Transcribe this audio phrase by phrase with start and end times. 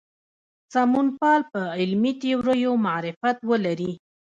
[0.73, 3.91] سمونپال په علمي تیوریو معرفت ولري.